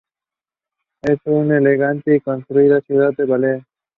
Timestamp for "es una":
1.03-1.59